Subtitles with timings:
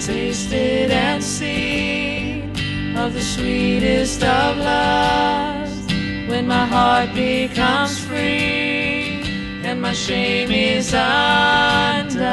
[0.00, 2.56] tasted and seen
[2.96, 5.86] of the sweetest of loves
[6.26, 9.22] when my heart becomes free
[9.62, 12.24] and my shame is undone.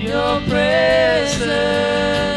[0.00, 2.35] Your presence.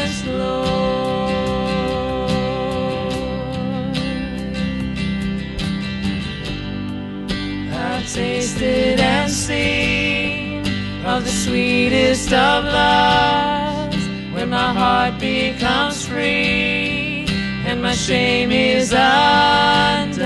[11.50, 13.96] sweetest of loves
[14.32, 17.26] when my heart becomes free
[17.66, 20.20] and my shame is undone.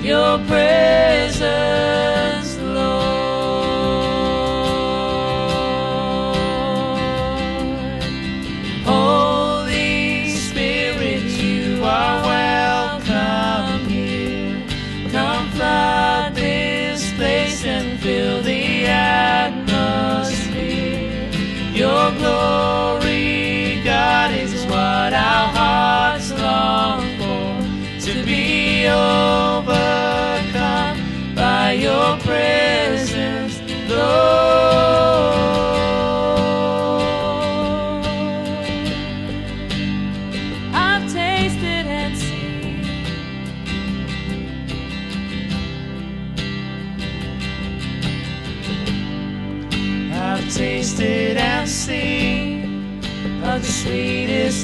[0.00, 1.07] Your prayer.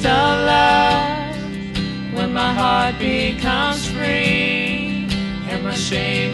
[0.05, 1.37] alive
[2.15, 5.07] when my heart becomes free
[5.49, 6.34] and my shame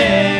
[0.00, 0.39] Yeah.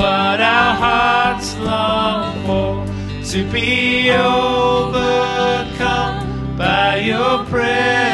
[0.00, 2.86] what our hearts long for,
[3.22, 5.36] to be overcome
[6.56, 8.09] by your prayer.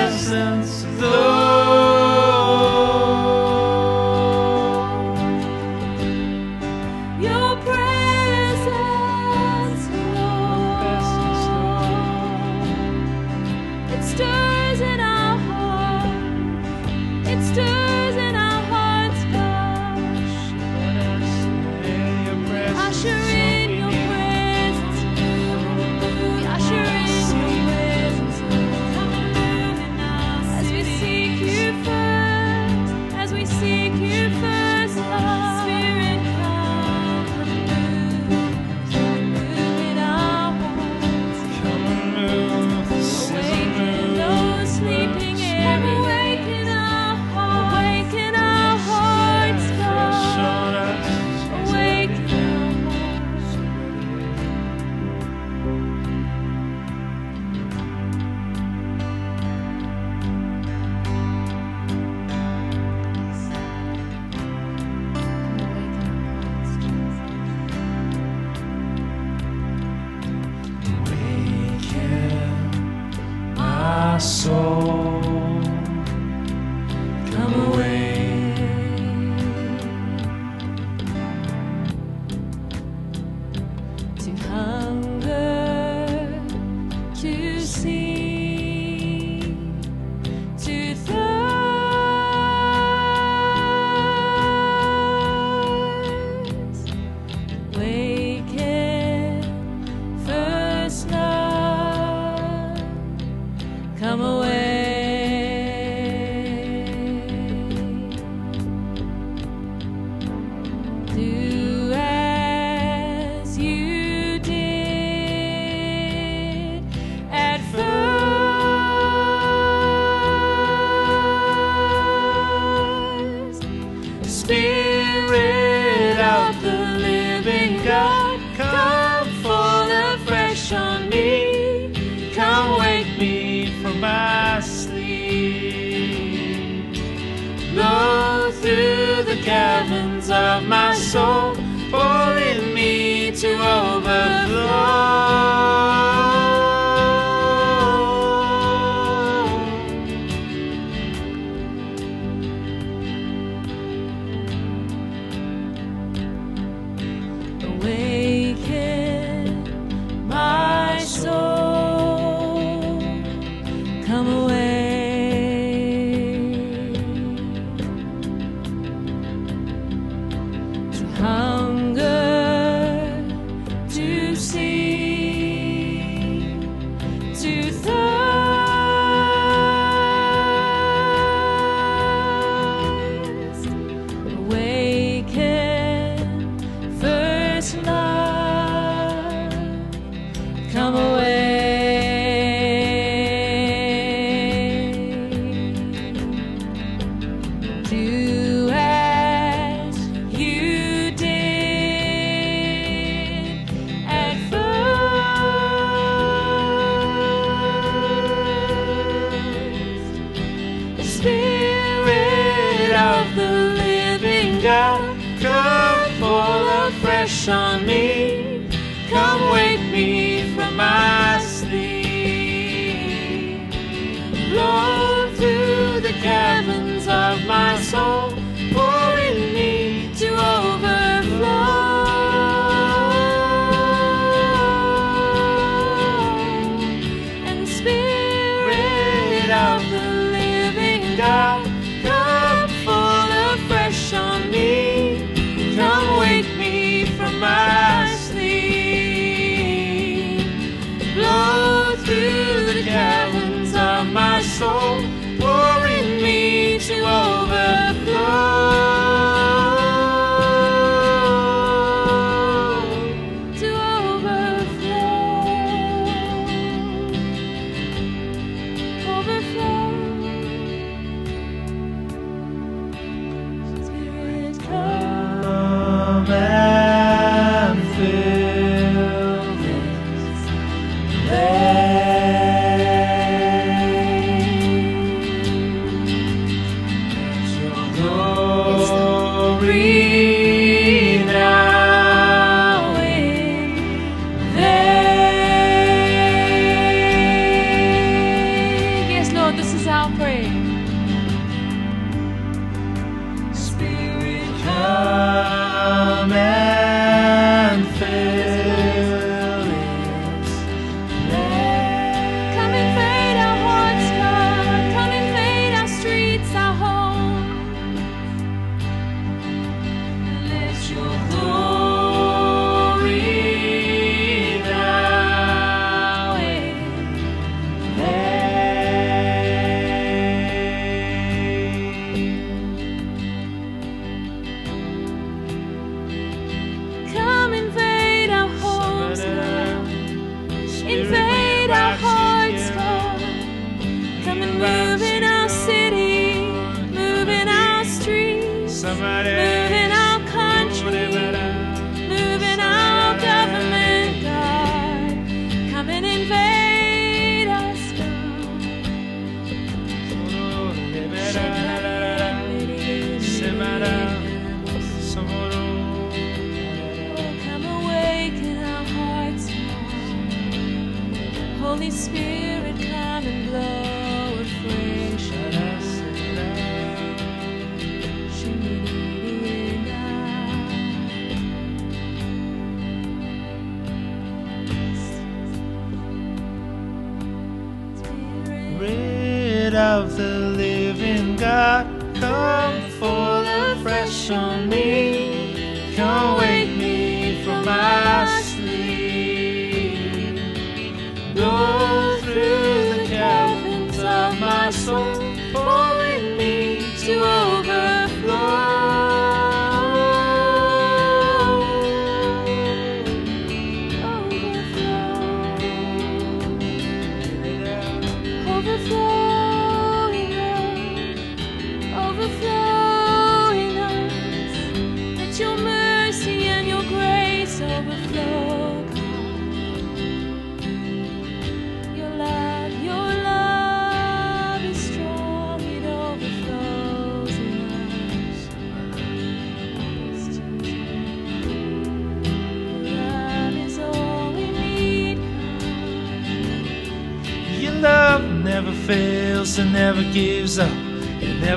[74.18, 74.65] só.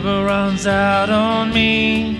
[0.01, 2.11] Never runs out on me.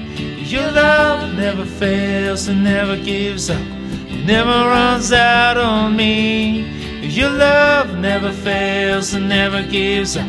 [0.44, 3.62] Your love never fails and never gives up.
[4.10, 6.66] It never runs out on me.
[7.08, 10.28] Your love never fails and never gives up.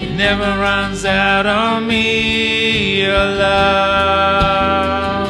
[0.00, 3.02] It never runs out on me.
[3.02, 5.28] Your love.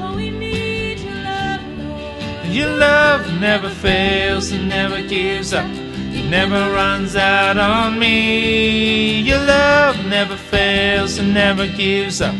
[0.00, 2.54] Oh, we need your love, Lord.
[2.54, 5.68] Your love never fails and never gives up.
[6.14, 8.81] It never runs out on me.
[10.12, 12.34] Never fails and never gives up.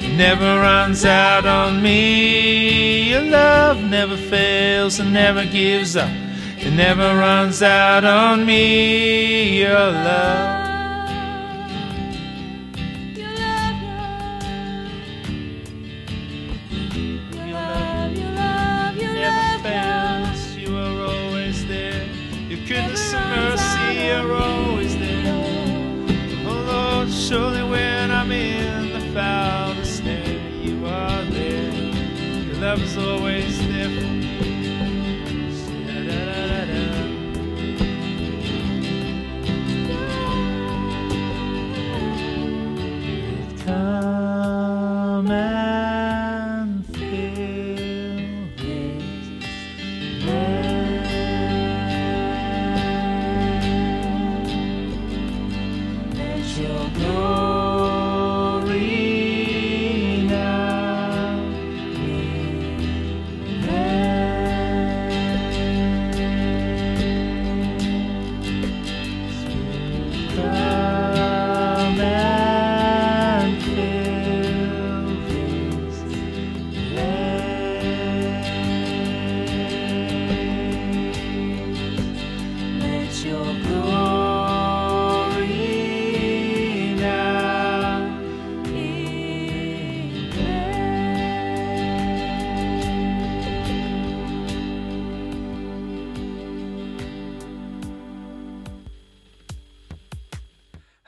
[0.00, 3.10] It never runs out on me.
[3.10, 6.10] Your love never fails and never gives up.
[6.56, 9.60] It never runs out on me.
[9.60, 10.57] Your love.
[32.80, 33.57] Is always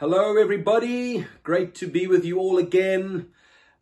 [0.00, 1.26] Hello, everybody.
[1.42, 3.26] Great to be with you all again.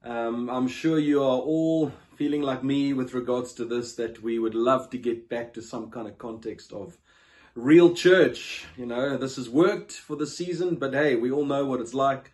[0.02, 4.37] Um, I'm sure you are all feeling like me with regards to this, that we
[4.40, 6.98] would love to get back to some kind of context of
[7.54, 8.64] real church.
[8.76, 11.94] You know, this has worked for the season, but hey, we all know what it's
[11.94, 12.33] like,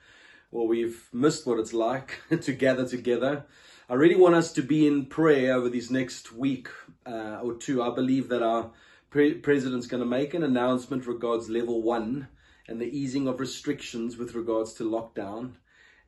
[0.51, 3.45] or we've missed what it's like to gather together.
[3.91, 6.69] I really want us to be in prayer over these next week
[7.05, 7.83] uh, or two.
[7.83, 8.71] I believe that our
[9.11, 12.29] pre- president's going to make an announcement regards level one
[12.69, 15.53] and the easing of restrictions with regards to lockdown.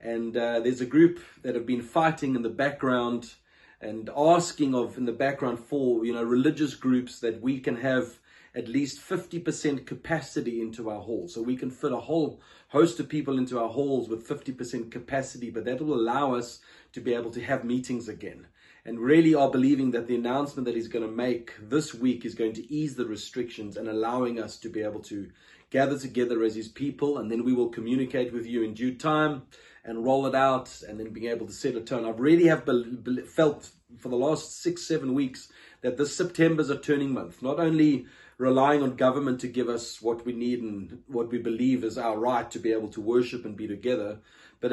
[0.00, 3.34] And uh, there's a group that have been fighting in the background
[3.80, 8.18] and asking of in the background for you know religious groups that we can have
[8.54, 11.34] at least 50% capacity into our halls.
[11.34, 15.50] So we can fit a whole host of people into our halls with 50% capacity,
[15.50, 16.60] but that will allow us
[16.94, 18.46] to be able to have meetings again.
[18.86, 22.34] And really are believing that the announcement that he's going to make this week is
[22.34, 25.28] going to ease the restrictions and allowing us to be able to
[25.70, 27.18] gather together as his people.
[27.18, 29.42] And then we will communicate with you in due time
[29.84, 32.04] and roll it out and then being able to set a tone.
[32.04, 35.50] I really have bel bel- felt for the last six, seven weeks
[35.82, 37.42] that this September is a turning month.
[37.42, 38.06] Not only
[38.38, 42.18] relying on government to give us what we need and what we believe is our
[42.18, 44.18] right to be able to worship and be together,
[44.60, 44.72] but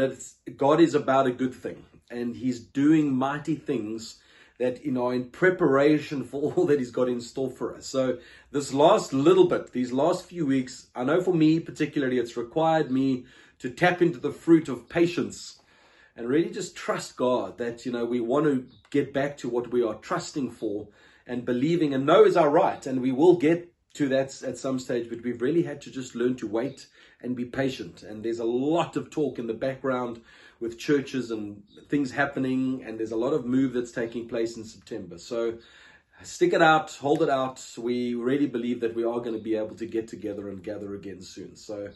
[0.58, 4.18] God is about a good thing and He's doing mighty things
[4.60, 7.86] that you know in preparation for all that he's got in store for us.
[7.86, 8.18] So
[8.52, 12.92] this last little bit, these last few weeks, I know for me particularly, it's required
[12.92, 13.26] me
[13.60, 15.60] to tap into the fruit of patience
[16.16, 19.72] and really just trust God that you know we want to get back to what
[19.72, 20.88] we are trusting for
[21.26, 24.80] and believing and know is our right, and we will get to that at some
[24.80, 25.10] stage.
[25.10, 26.88] But we've really had to just learn to wait
[27.22, 28.04] and be patient.
[28.04, 30.22] And there's a lot of talk in the background
[30.64, 34.64] with churches and things happening, and there's a lot of move that's taking place in
[34.64, 35.18] September.
[35.18, 35.58] So
[36.24, 37.62] stick it out, hold it out.
[37.78, 40.96] We really believe that we are going to be able to get together and gather
[40.96, 41.58] again soon.
[41.58, 41.90] So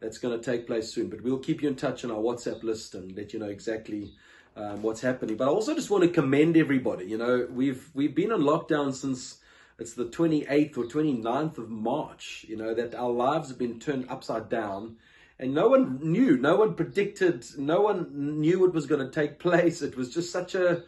[0.00, 1.08] that's going to take place soon.
[1.08, 4.12] But we'll keep you in touch on our WhatsApp list and let you know exactly
[4.56, 5.36] um, what's happening.
[5.36, 7.06] But I also just want to commend everybody.
[7.06, 9.38] You know, we've we've been on lockdown since
[9.78, 12.44] it's the 28th or 29th of March.
[12.48, 14.96] You know that our lives have been turned upside down.
[15.40, 19.38] And no one knew, no one predicted, no one knew what was going to take
[19.46, 19.82] place.
[19.82, 20.82] It was just such a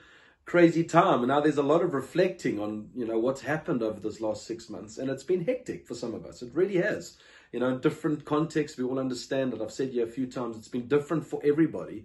[0.44, 1.20] crazy time.
[1.20, 4.46] And now there's a lot of reflecting on, you know, what's happened over this last
[4.46, 4.98] six months.
[4.98, 6.42] And it's been hectic for some of us.
[6.42, 7.16] It really has.
[7.52, 9.60] You know, in different contexts, we all understand it.
[9.60, 12.04] I've said here a few times, it's been different for everybody.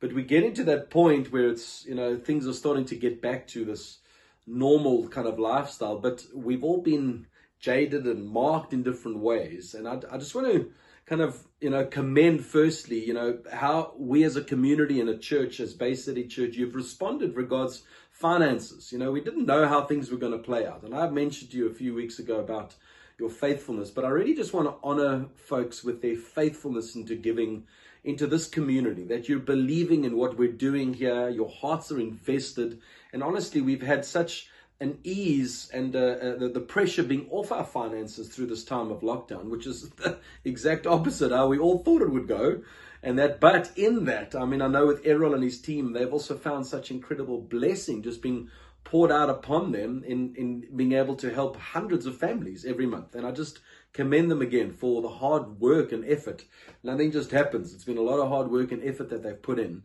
[0.00, 3.22] But we're getting to that point where it's, you know, things are starting to get
[3.22, 3.98] back to this
[4.46, 5.98] normal kind of lifestyle.
[5.98, 7.26] But we've all been
[7.60, 9.74] jaded and marked in different ways.
[9.74, 10.70] And I, I just want to
[11.06, 15.18] kind of, you know, commend firstly, you know, how we as a community and a
[15.18, 18.90] church, as Bay City Church, you've responded regards finances.
[18.92, 20.82] You know, we didn't know how things were going to play out.
[20.82, 22.74] And I mentioned to you a few weeks ago about
[23.18, 27.66] your faithfulness, but I really just want to honor folks with their faithfulness into giving
[28.02, 32.78] into this community, that you're believing in what we're doing here, your hearts are invested.
[33.14, 34.50] And honestly, we've had such
[34.84, 39.00] an ease and uh, uh, the, pressure being off our finances through this time of
[39.00, 42.60] lockdown, which is the exact opposite how we all thought it would go.
[43.02, 46.12] And that, but in that, I mean, I know with Errol and his team, they've
[46.12, 48.50] also found such incredible blessing just being
[48.84, 53.14] poured out upon them in, in being able to help hundreds of families every month.
[53.14, 53.60] And I just
[53.94, 56.44] commend them again for the hard work and effort.
[56.82, 57.72] Nothing just happens.
[57.72, 59.82] It's been a lot of hard work and effort that they've put in.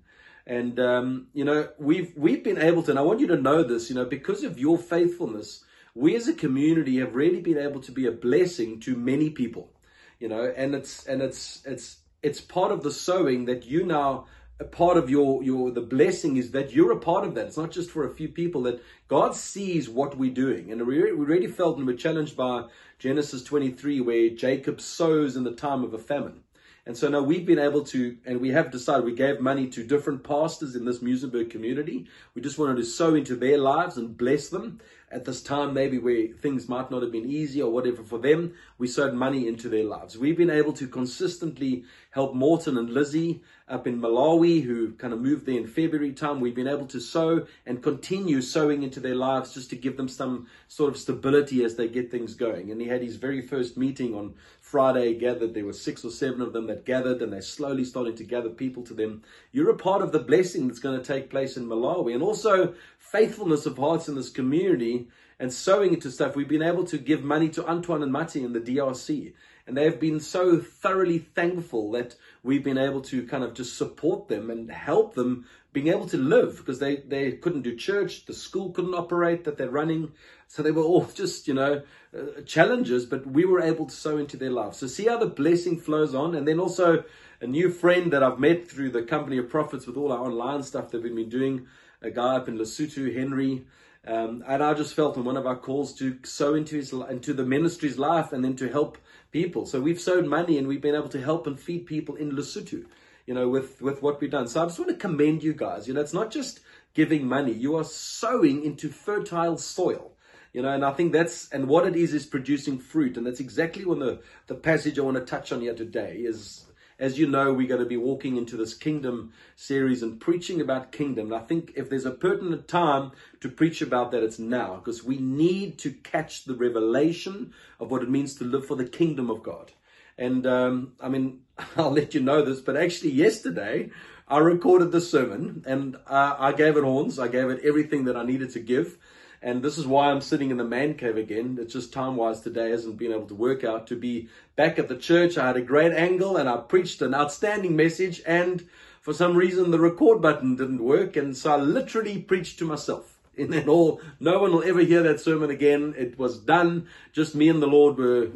[0.49, 3.61] And um, you know, we've we've been able to, and I want you to know
[3.63, 7.81] this, you know, because of your faithfulness, we as a community have really been able
[7.81, 9.71] to be a blessing to many people.
[10.19, 14.25] You know, and it's and it's it's it's part of the sowing that you now
[14.59, 17.45] a part of your your the blessing is that you're a part of that.
[17.45, 20.71] It's not just for a few people that God sees what we're doing.
[20.71, 22.65] And we, we really felt and we're challenged by
[22.97, 26.41] Genesis 23, where Jacob sows in the time of a famine.
[26.89, 29.83] And so now we've been able to, and we have decided, we gave money to
[29.83, 32.07] different pastors in this Muizenberg community.
[32.33, 34.79] We just wanted to sow into their lives and bless them
[35.11, 38.53] at this time, maybe where things might not have been easy or whatever for them.
[38.77, 40.17] We sowed money into their lives.
[40.17, 45.21] We've been able to consistently help Morton and Lizzie up in Malawi, who kind of
[45.21, 46.39] moved there in February time.
[46.39, 50.07] We've been able to sow and continue sowing into their lives just to give them
[50.07, 52.71] some sort of stability as they get things going.
[52.71, 54.33] And he had his very first meeting on
[54.69, 55.55] Friday, gathered.
[55.55, 58.49] There were six or seven of them that gathered, and they're slowly starting to gather
[58.49, 59.23] people to them.
[59.51, 62.75] You're a part of the blessing that's going to take place in Malawi, and also
[62.99, 65.07] faithfulness of hearts in this community
[65.39, 66.35] and sowing into stuff.
[66.35, 69.33] We've been able to give money to Antoine and Mati in the DRC.
[69.69, 74.27] And they've been so thoroughly thankful that we've been able to kind of just support
[74.27, 78.33] them and help them being able to live because they, they couldn't do church, the
[78.33, 80.11] school couldn't operate that they're running.
[80.47, 81.83] So they were all just, you know,
[82.17, 84.79] uh, challenges, but we were able to sow into their lives.
[84.79, 86.33] So see how the blessing flows on.
[86.33, 87.03] And then also
[87.39, 90.63] a new friend that I've met through the company of prophets with all our online
[90.63, 91.67] stuff that we've been doing,
[92.01, 93.67] a guy up in Lesotho, Henry.
[94.07, 97.33] Um, and I just felt on one of our calls to sow into his into
[97.33, 98.97] the ministry's life and then to help
[99.31, 99.65] people.
[99.65, 102.85] So we've sowed money and we've been able to help and feed people in Lesotho,
[103.25, 104.47] you know, with with what we've done.
[104.47, 105.87] So I just want to commend you guys.
[105.87, 106.61] You know, it's not just
[106.93, 110.13] giving money; you are sowing into fertile soil.
[110.53, 113.41] You know, and I think that's and what it is is producing fruit, and that's
[113.41, 116.65] exactly when the the passage I want to touch on here today is
[116.99, 120.91] as you know, we're going to be walking into this kingdom series and preaching about
[120.91, 121.31] kingdom.
[121.31, 125.03] And I think if there's a pertinent time to preach about that, it's now because
[125.03, 129.29] we need to catch the revelation of what it means to live for the kingdom
[129.29, 129.71] of God.
[130.17, 131.39] And um, I mean,
[131.77, 133.89] I'll let you know this, but actually, yesterday
[134.27, 137.17] I recorded the sermon and uh, I gave it horns.
[137.17, 138.97] I gave it everything that I needed to give.
[139.41, 141.57] And this is why I'm sitting in the man cave again.
[141.61, 144.89] It's just time wise today hasn't been able to work out to be back at
[144.89, 145.37] the church.
[145.37, 148.21] I had a great angle and I preached an outstanding message.
[148.25, 148.67] And
[149.01, 151.15] for some reason, the record button didn't work.
[151.15, 153.15] And so I literally preached to myself.
[153.39, 155.95] And then all, no one will ever hear that sermon again.
[155.97, 156.87] It was done.
[157.13, 158.31] Just me and the Lord were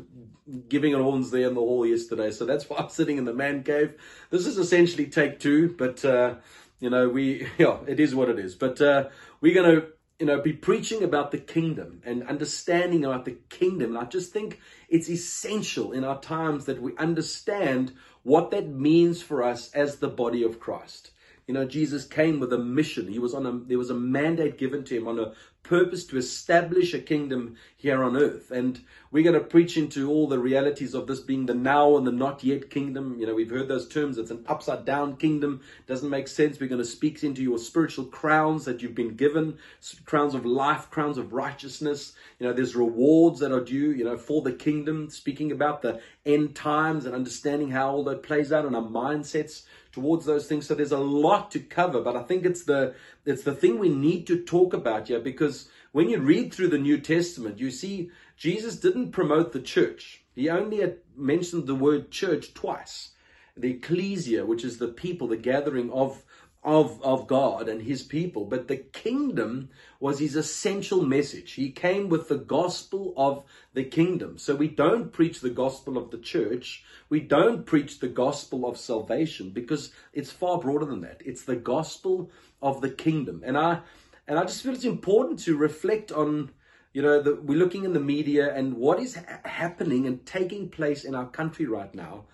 [0.69, 2.31] giving it horns there in the hall yesterday.
[2.31, 3.95] So that's why I'm sitting in the man cave.
[4.29, 6.35] This is essentially take two, but, uh,
[6.79, 8.55] you know, we, yeah, it is what it is.
[8.55, 9.09] But, uh,
[9.41, 9.87] we're going to
[10.23, 13.89] you know, be preaching about the kingdom and understanding about the kingdom.
[13.89, 19.21] And I just think it's essential in our times that we understand what that means
[19.21, 21.11] for us as the body of Christ.
[21.45, 23.09] You know, Jesus came with a mission.
[23.09, 26.17] He was on a, there was a mandate given to him on a purpose to
[26.17, 28.49] establish a kingdom here on earth.
[28.49, 28.79] And
[29.11, 32.13] we're going to preach into all the realities of this being the now and the
[32.13, 33.17] not yet kingdom.
[33.19, 34.17] You know, we've heard those terms.
[34.17, 35.59] It's an upside down kingdom.
[35.85, 36.59] Doesn't make sense.
[36.59, 39.57] We're going to speak into your spiritual crowns that you've been given,
[40.05, 42.13] crowns of life, crowns of righteousness.
[42.39, 45.99] You know, there's rewards that are due, you know, for the kingdom, speaking about the
[46.25, 50.65] end times and understanding how all that plays out in our mindsets towards those things.
[50.65, 53.89] So there's a lot to cover, but I think it's the it's the thing we
[53.89, 58.09] need to talk about here because when you read through the New Testament, you see
[58.35, 60.23] Jesus didn't promote the church.
[60.35, 63.11] He only mentioned the word church twice.
[63.55, 66.23] The ecclesia, which is the people, the gathering of
[66.63, 71.53] of, of God and his people, but the kingdom was his essential message.
[71.53, 74.37] He came with the gospel of the kingdom.
[74.37, 76.85] So we don't preach the gospel of the church.
[77.09, 81.21] We don't preach the gospel of salvation because it's far broader than that.
[81.25, 83.43] It's the gospel of the kingdom.
[83.45, 83.81] And I
[84.27, 86.51] and I just feel it's important to reflect on
[86.93, 90.69] you know, the, we're looking in the media and what is ha- happening and taking
[90.69, 92.25] place in our country right now.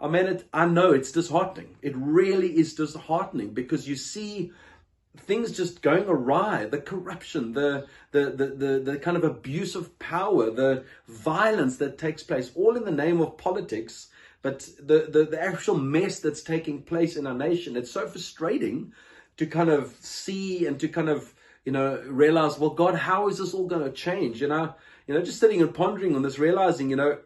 [0.00, 1.76] I mean, it, I know it's disheartening.
[1.82, 4.52] It really is disheartening because you see
[5.16, 6.66] things just going awry.
[6.66, 11.98] The corruption the, the the the the kind of abuse of power the violence that
[11.98, 14.08] takes place all in the name of politics.
[14.42, 18.92] But the, the the actual mess that's taking place in our nation it's so frustrating
[19.36, 23.38] to kind of see and to kind of you know realize well god how is
[23.38, 24.74] this all going to change you know
[25.06, 27.18] you know just sitting and pondering on this realizing you know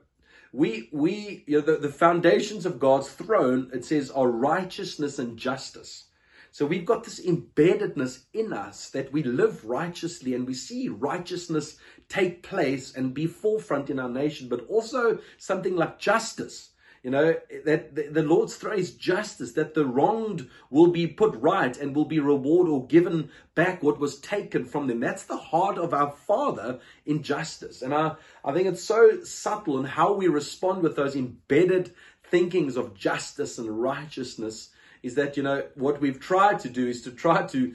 [0.53, 5.37] we we you know the, the foundations of God's throne it says are righteousness and
[5.37, 6.05] justice.
[6.51, 11.77] So we've got this embeddedness in us that we live righteously and we see righteousness
[12.09, 16.71] take place and be forefront in our nation, but also something like justice.
[17.03, 21.77] You know, that the, Lord's throne is justice, that the wronged will be put right
[21.77, 24.99] and will be rewarded or given back what was taken from them.
[24.99, 27.83] That's the heart of our Father in justice.
[27.83, 32.77] And I, I think it's so subtle in how we respond with those embedded thinkings
[32.77, 34.71] of justice and righteousness
[35.03, 37.75] is that, you know, what we've tried to do is to try to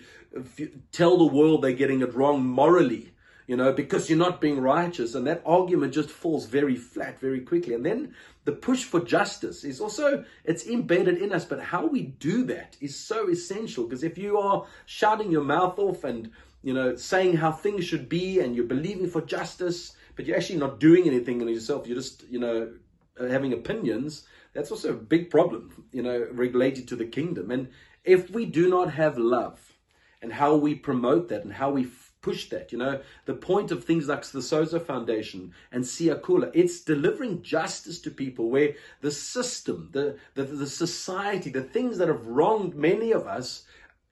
[0.91, 3.13] tell the world they're getting it wrong morally
[3.47, 5.15] you know, because you're not being righteous.
[5.15, 7.73] And that argument just falls very flat very quickly.
[7.73, 11.45] And then the push for justice is also, it's embedded in us.
[11.45, 15.79] But how we do that is so essential because if you are shouting your mouth
[15.79, 20.25] off and, you know, saying how things should be and you're believing for justice, but
[20.25, 22.73] you're actually not doing anything in yourself, you're just, you know,
[23.19, 27.51] uh, having opinions, that's also a big problem, you know, related to the kingdom.
[27.51, 27.69] And
[28.03, 29.73] if we do not have love
[30.21, 31.83] and how we promote that and how we
[32.23, 32.71] push that.
[32.71, 37.99] You know, the point of things like the Sozo Foundation and Siakula, it's delivering justice
[38.01, 43.11] to people where the system, the, the, the society, the things that have wronged many
[43.11, 43.65] of us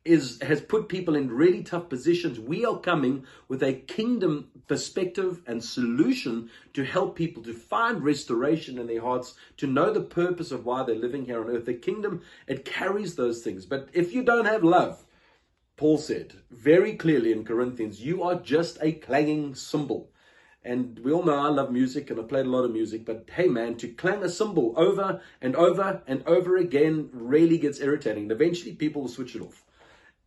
[0.03, 2.39] is has put people in really tough positions.
[2.39, 8.79] We are coming with a kingdom perspective and solution to help people to find restoration
[8.79, 11.65] in their hearts, to know the purpose of why they're living here on earth.
[11.65, 13.65] The kingdom, it carries those things.
[13.65, 15.05] But if you don't have love,
[15.81, 20.11] Paul said very clearly in Corinthians, you are just a clanging cymbal.
[20.63, 23.27] And we all know I love music and I played a lot of music, but
[23.33, 28.25] hey man, to clang a cymbal over and over and over again really gets irritating.
[28.25, 29.63] And eventually people will switch it off.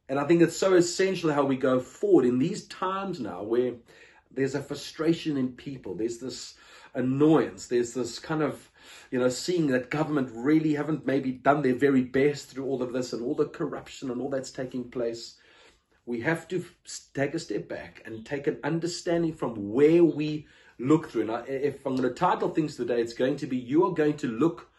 [0.09, 3.75] And I think it's so essential how we go forward in these times now where
[4.33, 6.55] there's a frustration in people, there's this
[6.95, 8.71] annoyance, there's this kind of,
[9.13, 12.93] you know, seeing that government really haven't maybe done their very best through all of
[12.93, 15.37] this and all the corruption and all that's taking place
[16.07, 16.65] we have to
[17.15, 20.47] take a step back and take an understanding from where we
[20.79, 21.25] look through.
[21.25, 24.17] Now, if I'm going to title things today, it's going to be You are going
[24.19, 24.71] to look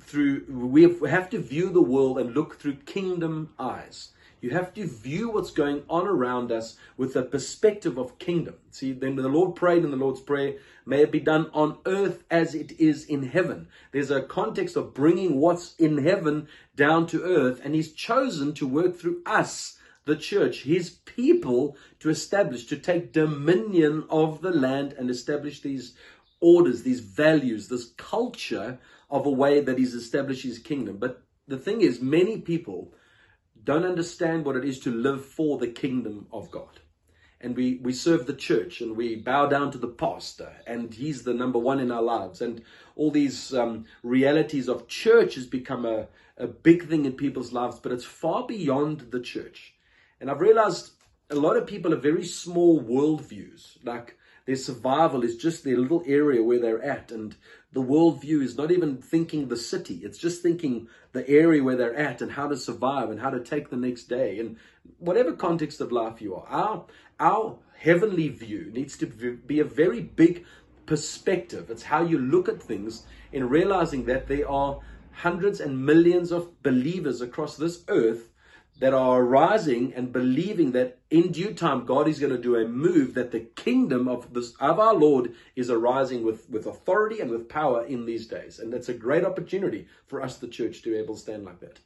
[0.00, 4.10] through, we have to view the world and look through kingdom eyes.
[4.40, 8.56] You have to view what's going on around us with a perspective of kingdom.
[8.70, 12.24] See, then the Lord prayed in the Lord's Prayer, may it be done on earth
[12.30, 13.68] as it is in heaven.
[13.92, 18.68] There's a context of bringing what's in heaven down to earth, and He's chosen to
[18.68, 24.92] work through us the church, his people, to establish, to take dominion of the land
[24.92, 25.94] and establish these
[26.40, 28.78] orders, these values, this culture
[29.10, 30.98] of a way that he's established his kingdom.
[30.98, 32.92] But the thing is, many people
[33.62, 36.80] don't understand what it is to live for the kingdom of God.
[37.40, 41.24] And we, we serve the church and we bow down to the pastor, and he's
[41.24, 42.40] the number one in our lives.
[42.40, 42.62] And
[42.96, 47.78] all these um, realities of church has become a, a big thing in people's lives,
[47.78, 49.73] but it's far beyond the church.
[50.24, 50.92] And I've realized
[51.28, 53.76] a lot of people have very small worldviews.
[53.84, 57.36] Like their survival is just their little area where they're at, and
[57.74, 60.00] the worldview is not even thinking the city.
[60.02, 63.38] It's just thinking the area where they're at and how to survive and how to
[63.38, 64.56] take the next day and
[64.96, 66.46] whatever context of life you are.
[66.48, 66.86] Our
[67.20, 70.46] our heavenly view needs to be a very big
[70.86, 71.68] perspective.
[71.68, 74.80] It's how you look at things in realizing that there are
[75.12, 78.30] hundreds and millions of believers across this earth
[78.78, 82.66] that are arising and believing that in due time God is going to do a
[82.66, 87.30] move that the kingdom of this of our Lord is arising with with authority and
[87.30, 88.58] with power in these days.
[88.58, 91.60] And that's a great opportunity for us the church to be able to stand like
[91.60, 91.78] that.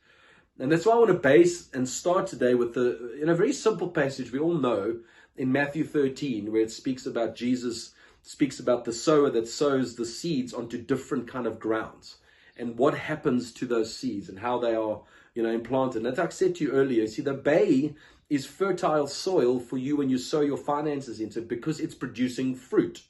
[0.59, 3.53] And that's why I want to base and start today with the in a very
[3.53, 5.01] simple passage we all know
[5.37, 10.07] in Matthew 13 where it speaks about Jesus speaks about the sower that sows the
[10.07, 12.17] seeds onto different kind of grounds
[12.57, 15.03] and what happens to those seeds and how they are
[15.39, 16.05] you know, implanted.
[16.05, 17.95] As I said to you earlier, see, the bay
[18.29, 23.05] is fertile soil for you when you sow your finances into because it's producing fruit.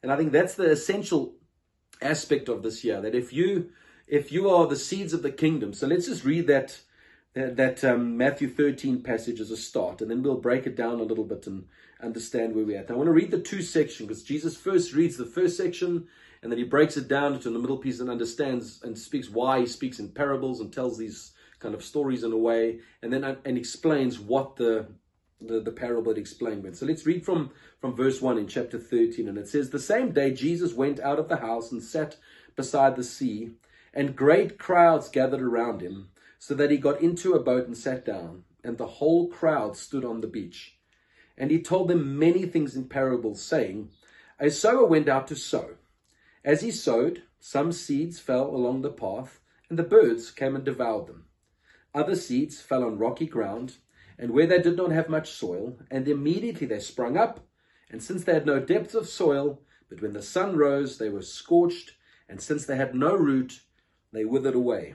[0.00, 1.34] And I think that's the essential
[2.00, 3.70] aspect of this year that if you
[4.06, 6.80] if you are the seeds of the kingdom so let's just read that
[7.34, 10.98] that, that um, matthew 13 passage as a start and then we'll break it down
[10.98, 11.64] a little bit and
[12.02, 15.16] understand where we're at i want to read the two sections because jesus first reads
[15.16, 16.08] the first section
[16.42, 19.60] and then he breaks it down into the middle piece and understands and speaks why
[19.60, 21.32] he speaks in parables and tells these
[21.64, 24.86] kind of stories in a way, and then uh, and explains what the
[25.40, 26.76] the, the parable it explained with.
[26.76, 27.50] So let's read from,
[27.80, 29.28] from verse 1 in chapter 13.
[29.28, 32.16] And it says, The same day Jesus went out of the house and sat
[32.56, 33.50] beside the sea,
[33.92, 38.04] and great crowds gathered around him, so that he got into a boat and sat
[38.04, 40.78] down, and the whole crowd stood on the beach.
[41.36, 43.90] And he told them many things in parables, saying,
[44.38, 45.70] A sower went out to sow.
[46.44, 51.06] As he sowed, some seeds fell along the path, and the birds came and devoured
[51.06, 51.24] them.
[51.94, 53.76] Other seeds fell on rocky ground,
[54.18, 57.46] and where they did not have much soil, and immediately they sprung up.
[57.88, 61.22] And since they had no depth of soil, but when the sun rose, they were
[61.22, 61.92] scorched,
[62.28, 63.60] and since they had no root,
[64.12, 64.94] they withered away.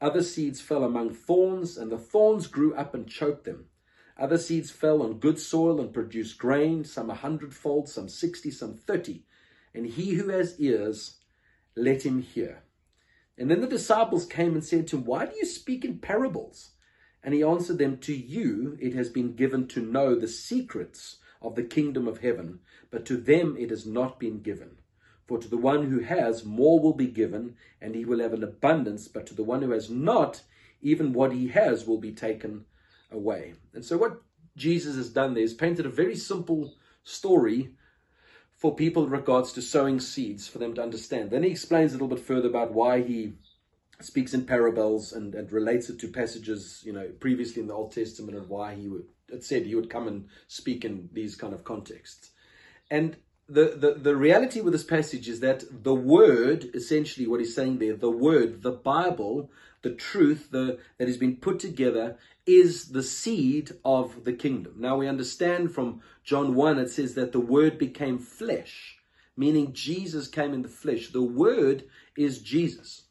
[0.00, 3.66] Other seeds fell among thorns, and the thorns grew up and choked them.
[4.18, 8.74] Other seeds fell on good soil and produced grain, some a hundredfold, some sixty, some
[8.74, 9.24] thirty.
[9.74, 11.18] And he who has ears,
[11.74, 12.62] let him hear.
[13.38, 16.70] And then the disciples came and said to him, Why do you speak in parables?
[17.22, 21.54] And he answered them, To you it has been given to know the secrets of
[21.54, 24.78] the kingdom of heaven, but to them it has not been given.
[25.26, 28.44] For to the one who has, more will be given, and he will have an
[28.44, 30.42] abundance, but to the one who has not,
[30.80, 32.64] even what he has will be taken
[33.10, 33.54] away.
[33.74, 34.22] And so, what
[34.56, 37.74] Jesus has done there is painted a very simple story
[38.56, 41.30] for people in regards to sowing seeds for them to understand.
[41.30, 43.34] Then he explains a little bit further about why he
[44.00, 47.92] speaks in parables and, and relates it to passages, you know, previously in the Old
[47.92, 51.52] Testament and why he would it said he would come and speak in these kind
[51.52, 52.30] of contexts.
[52.90, 53.16] And
[53.48, 57.78] the, the, the reality with this passage is that the word, essentially what he's saying
[57.78, 59.50] there, the word, the Bible,
[59.82, 64.74] the truth the, that has been put together is the seed of the kingdom.
[64.78, 68.98] Now we understand from John 1, it says that the word became flesh,
[69.36, 71.08] meaning Jesus came in the flesh.
[71.08, 71.84] The word
[72.16, 73.02] is Jesus.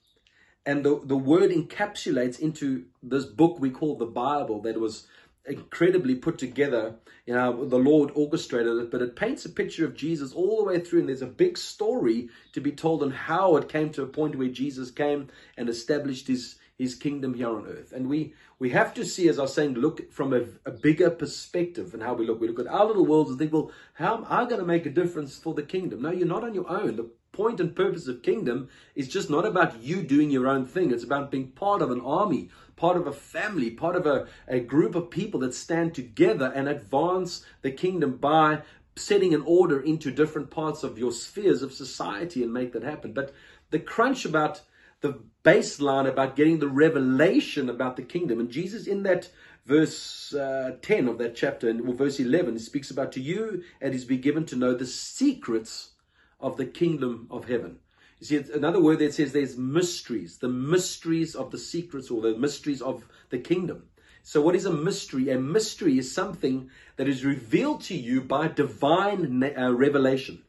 [0.66, 5.08] And the, the word encapsulates into this book we call the Bible that was
[5.46, 6.96] incredibly put together.
[7.28, 10.64] You know, the Lord orchestrated it, but it paints a picture of Jesus all the
[10.64, 11.02] way through.
[11.02, 14.38] And there's a big story to be told on how it came to a point
[14.38, 17.94] where Jesus came and established his his kingdom here on earth.
[17.94, 21.10] And we we have to see, as I was saying, look from a, a bigger
[21.10, 22.40] perspective and how we look.
[22.40, 24.86] We look at our little worlds and think, well, how am I going to make
[24.86, 26.02] a difference for the kingdom?
[26.02, 26.96] No, you're not on your own.
[26.96, 30.92] The point and purpose of kingdom is just not about you doing your own thing.
[30.92, 34.62] It's about being part of an army, part of a family, part of a, a
[34.62, 38.62] group of people that stand together and advance the kingdom by
[38.96, 43.12] setting an order into different parts of your spheres of society and make that happen.
[43.12, 43.34] But
[43.70, 44.62] the crunch about
[45.06, 48.40] the baseline about getting the revelation about the kingdom.
[48.40, 49.30] And Jesus, in that
[49.66, 54.06] verse uh, 10 of that chapter, or verse 11, speaks about to you it is
[54.06, 55.92] be given to know the secrets
[56.40, 57.78] of the kingdom of heaven.
[58.20, 62.36] You see, another word that says there's mysteries, the mysteries of the secrets or the
[62.36, 63.84] mysteries of the kingdom.
[64.24, 65.30] So, what is a mystery?
[65.30, 70.42] A mystery is something that is revealed to you by divine uh, revelation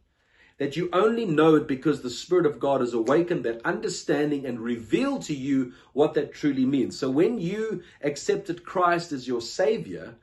[0.58, 4.58] that you only know it because the Spirit of God has awakened that understanding and
[4.58, 6.98] revealed to you what that truly means.
[6.98, 10.14] So when you accepted Christ as your Savior,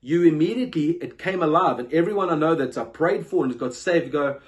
[0.00, 1.78] you immediately, it came alive.
[1.78, 4.40] And everyone I know that's I prayed for and has got saved go,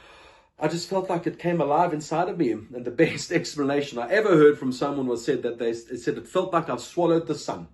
[0.59, 2.53] I just felt like it came alive inside of me.
[2.53, 6.27] And the best explanation I ever heard from someone was said that they said it
[6.27, 7.69] felt like I've swallowed the sun.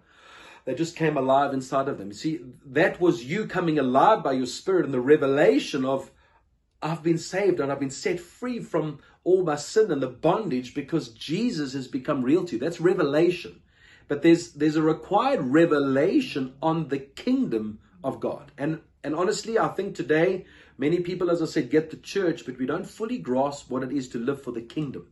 [0.64, 2.08] they just came alive inside of them.
[2.08, 6.10] You see, that was you coming alive by your spirit and the revelation of
[6.82, 10.74] I've been saved and I've been set free from all my sin and the bondage
[10.74, 12.58] because Jesus has become real to you.
[12.58, 13.60] That's revelation.
[14.08, 18.50] But there's there's a required revelation on the kingdom of God.
[18.58, 20.46] And and honestly, I think today
[20.78, 23.92] many people, as I said, get the church, but we don't fully grasp what it
[23.92, 25.06] is to live for the kingdom.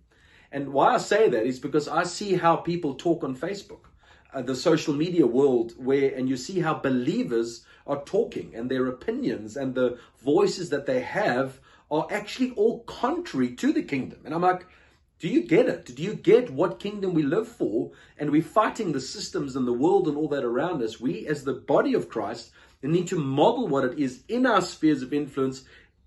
[0.51, 3.85] And why I say that is because I see how people talk on Facebook,
[4.33, 8.87] uh, the social media world, where, and you see how believers are talking and their
[8.87, 11.59] opinions and the voices that they have
[11.91, 14.21] are actually all contrary to the kingdom.
[14.25, 14.67] And I'm like,
[15.19, 15.97] do you get it?
[15.97, 17.91] Do you get what kingdom we live for?
[18.19, 21.01] And we're fighting the systems and the world and all that around us.
[21.01, 25.03] We, as the body of Christ, need to model what it is in our spheres
[25.03, 25.65] of influence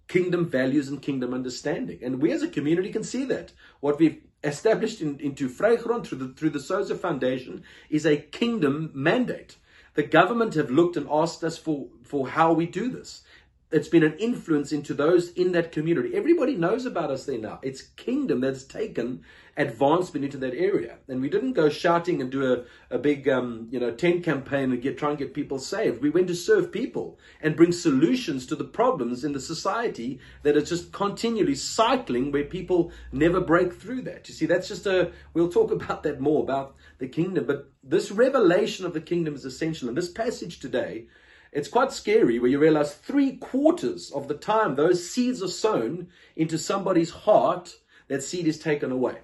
[0.07, 1.99] kingdom values and kingdom understanding.
[2.03, 3.51] And we as a community can see that.
[3.79, 8.91] What we've established in, into Vrygrond through the, through the Sozo Foundation is a kingdom
[8.93, 9.55] mandate.
[9.93, 13.23] The government have looked and asked us for, for how we do this.
[13.71, 16.13] It's been an influence into those in that community.
[16.13, 17.59] Everybody knows about us there now.
[17.61, 19.23] It's kingdom that's taken
[19.55, 20.97] advancement into that area.
[21.07, 24.71] And we didn't go shouting and do a, a big um, you know tent campaign
[24.71, 26.01] and get try and get people saved.
[26.01, 30.57] We went to serve people and bring solutions to the problems in the society that
[30.57, 34.27] are just continually cycling where people never break through that.
[34.27, 37.45] You see, that's just a we'll talk about that more about the kingdom.
[37.45, 39.87] But this revelation of the kingdom is essential.
[39.87, 41.07] And this passage today
[41.51, 46.07] it's quite scary where you realize three quarters of the time those seeds are sown
[46.35, 47.75] into somebody's heart,
[48.07, 49.17] that seed is taken away.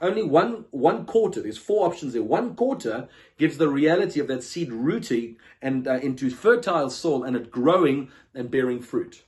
[0.00, 1.42] Only one one quarter.
[1.42, 2.22] There's four options there.
[2.22, 7.36] One quarter gives the reality of that seed rooting and uh, into fertile soil and
[7.36, 9.24] it growing and bearing fruit.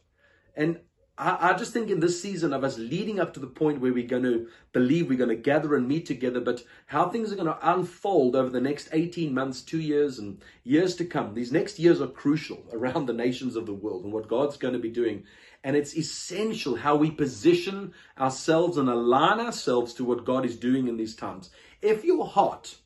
[0.54, 0.80] And
[1.20, 3.92] I, I just think in this season of us leading up to the point where
[3.92, 7.36] we're going to believe we're going to gather and meet together, but how things are
[7.36, 11.34] going to unfold over the next 18 months, two years, and years to come.
[11.34, 14.72] These next years are crucial around the nations of the world and what God's going
[14.72, 15.24] to be doing.
[15.62, 20.88] And it's essential how we position ourselves and align ourselves to what God is doing
[20.88, 21.50] in these times.
[21.82, 22.76] If your heart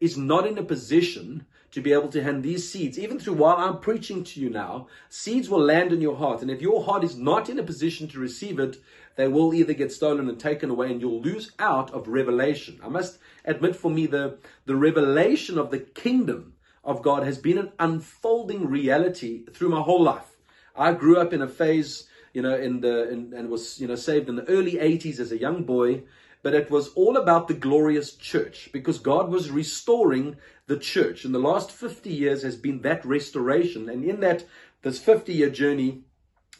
[0.00, 3.56] is not in a position to be able to hand these seeds, even through while
[3.56, 6.42] I'm preaching to you now, seeds will land in your heart.
[6.42, 8.76] And if your heart is not in a position to receive it,
[9.16, 12.78] they will either get stolen and taken away and you'll lose out of revelation.
[12.84, 16.54] I must admit for me, the, the revelation of the kingdom
[16.84, 20.36] of God has been an unfolding reality through my whole life.
[20.76, 23.94] I grew up in a phase, you know, in the, in, and was, you know,
[23.94, 26.02] saved in the early 80s as a young boy
[26.42, 30.36] but it was all about the glorious church because God was restoring
[30.72, 31.24] the church.
[31.26, 33.90] And the last 50 years has been that restoration.
[33.90, 34.46] And in that,
[34.80, 36.00] this 50 year journey,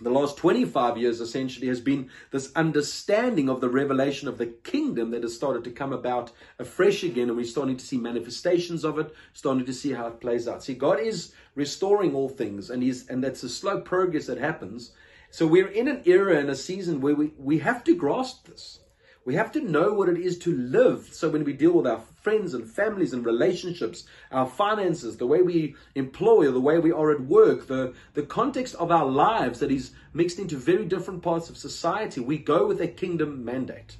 [0.02, 5.12] the last 25 years essentially has been this understanding of the revelation of the kingdom
[5.12, 7.28] that has started to come about afresh again.
[7.28, 10.62] And we're starting to see manifestations of it, starting to see how it plays out.
[10.62, 14.92] See, God is restoring all things, and He's and that's a slow progress that happens.
[15.30, 18.80] So we're in an era and a season where we, we have to grasp this.
[19.24, 21.08] We have to know what it is to live.
[21.12, 25.42] So when we deal with our friends and families and relationships, our finances, the way
[25.42, 29.70] we employ, the way we are at work, the, the context of our lives that
[29.70, 33.96] is mixed into very different parts of society, we go with a kingdom mandate.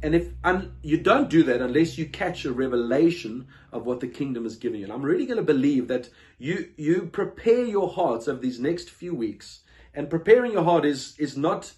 [0.00, 4.06] And if un, you don't do that unless you catch a revelation of what the
[4.06, 7.88] kingdom is giving you, and I'm really going to believe that you you prepare your
[7.90, 9.60] hearts over these next few weeks.
[9.92, 11.72] And preparing your heart is is not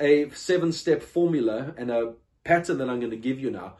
[0.00, 3.74] a seven step formula and a pattern that I'm going to give you now.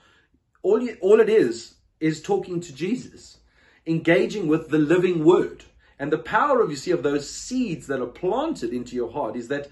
[0.63, 3.39] All, you, all it is, is talking to Jesus,
[3.87, 5.65] engaging with the living word.
[5.99, 9.37] And the power of, you see, of those seeds that are planted into your heart
[9.37, 9.69] is that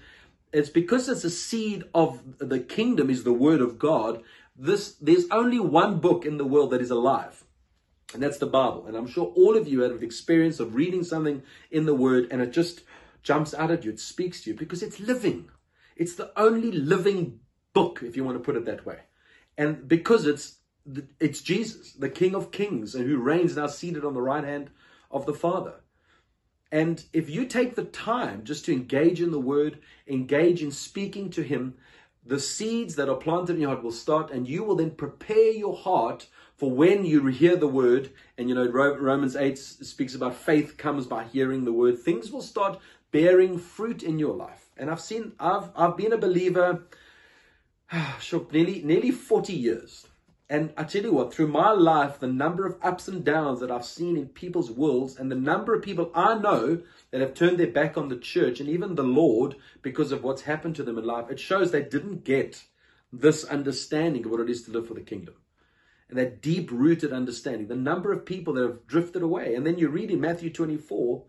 [0.51, 4.21] it's because it's a seed of the kingdom, is the word of God.
[4.55, 7.43] This, there's only one book in the world that is alive.
[8.13, 8.85] And that's the Bible.
[8.87, 12.41] And I'm sure all of you have experience of reading something in the word and
[12.41, 12.81] it just
[13.21, 13.91] jumps out at you.
[13.91, 15.49] It speaks to you because it's living.
[15.99, 17.41] It's the only living
[17.73, 18.99] book, if you want to put it that way.
[19.57, 20.55] And because it's
[21.19, 24.71] it's Jesus, the King of Kings, and who reigns now seated on the right hand
[25.11, 25.81] of the Father.
[26.71, 31.29] And if you take the time just to engage in the word, engage in speaking
[31.31, 31.75] to him,
[32.25, 35.51] the seeds that are planted in your heart will start, and you will then prepare
[35.51, 38.11] your heart for when you hear the word.
[38.37, 41.99] And you know, Romans 8 speaks about faith comes by hearing the word.
[41.99, 42.79] Things will start
[43.11, 44.68] bearing fruit in your life.
[44.79, 46.83] And I've seen, I've, I've been a believer,
[48.19, 50.07] sure, nearly, nearly 40 years.
[50.51, 53.69] And I tell you what, through my life, the number of ups and downs that
[53.69, 57.59] I've seen in people's worlds, and the number of people I know that have turned
[57.59, 60.97] their back on the church and even the Lord because of what's happened to them
[60.97, 62.63] in life, it shows they didn't get
[63.13, 65.35] this understanding of what it is to live for the kingdom.
[66.09, 69.53] and that deep rooted understanding, the number of people that have drifted away.
[69.53, 71.23] And then you read in Matthew 24,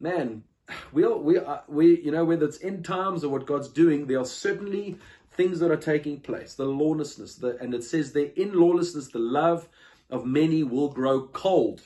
[0.00, 0.44] man,
[0.92, 4.06] we are, we are, we, you know, whether it's end times or what God's doing,
[4.06, 4.96] there are certainly
[5.32, 6.54] things that are taking place.
[6.54, 9.68] The lawlessness, the, and it says there, in lawlessness, the love
[10.10, 11.82] of many will grow cold.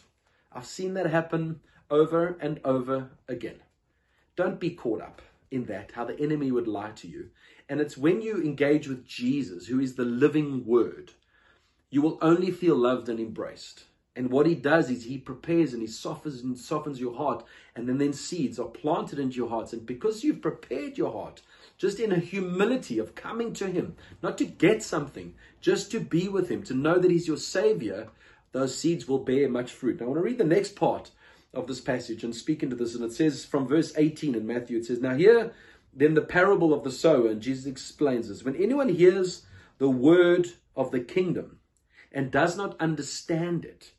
[0.53, 1.61] I've seen that happen
[1.91, 3.61] over and over again.
[4.37, 7.31] Don't be caught up in that, how the enemy would lie to you.
[7.69, 11.13] And it's when you engage with Jesus, who is the living word,
[11.91, 13.85] you will only feel loved and embraced.
[14.15, 17.45] And what he does is he prepares and he softens and softens your heart,
[17.79, 19.73] and then then seeds are planted into your hearts.
[19.73, 21.43] And because you've prepared your heart,
[21.77, 26.29] just in a humility of coming to him, not to get something, just to be
[26.29, 28.09] with him, to know that he's your savior,
[28.53, 30.01] those seeds will bear much fruit.
[30.01, 31.11] Now, I want to read the next part
[31.55, 32.95] of this passage and speak into this.
[32.95, 35.53] And it says from verse 18 in Matthew, it says, Now here,
[35.95, 38.45] then the parable of the sower, and Jesus explains this.
[38.45, 39.47] When anyone hears
[39.79, 41.59] the word of the kingdom
[42.13, 43.93] and does not understand it,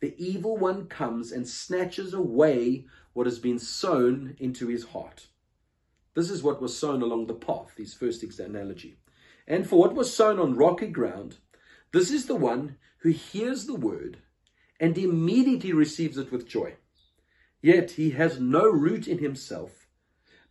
[0.00, 5.26] the evil one comes and snatches away what has been sown into his heart.
[6.14, 8.96] This is what was sown along the path, his first analogy.
[9.46, 11.38] And for what was sown on rocky ground,
[11.92, 14.18] this is the one who hears the word
[14.78, 16.74] and immediately receives it with joy.
[17.60, 19.86] Yet he has no root in himself,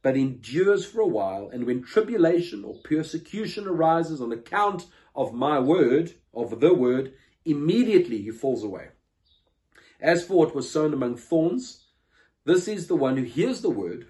[0.02, 1.50] but endures for a while.
[1.50, 8.22] And when tribulation or persecution arises on account of my word, of the word, immediately
[8.22, 8.90] he falls away.
[10.00, 11.81] As for what was sown among thorns,
[12.46, 14.08] this is the one who hears the word,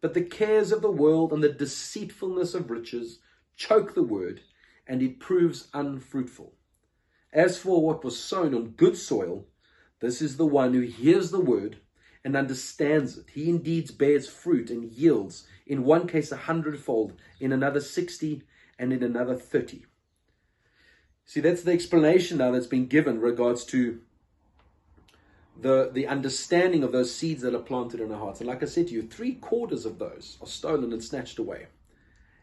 [0.00, 3.18] but the cares of the world and the deceitfulness of riches
[3.56, 4.40] choke the word,
[4.86, 6.54] and it proves unfruitful.
[7.32, 9.46] As for what was sown on good soil,
[10.00, 11.78] this is the one who hears the word
[12.24, 13.26] and understands it.
[13.32, 18.42] He indeed bears fruit and yields, in one case a hundredfold, in another sixty,
[18.78, 19.86] and in another thirty.
[21.24, 24.00] See, that's the explanation now that's been given regards to
[25.60, 28.40] the, the understanding of those seeds that are planted in our hearts.
[28.40, 31.66] And like I said to you, three quarters of those are stolen and snatched away.